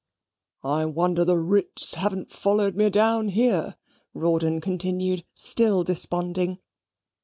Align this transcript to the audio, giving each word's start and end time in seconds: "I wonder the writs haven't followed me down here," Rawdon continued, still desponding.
"I 0.63 0.85
wonder 0.85 1.23
the 1.23 1.37
writs 1.37 1.93
haven't 1.93 2.31
followed 2.31 2.75
me 2.75 2.89
down 2.89 3.27
here," 3.29 3.75
Rawdon 4.15 4.59
continued, 4.59 5.25
still 5.35 5.83
desponding. 5.83 6.57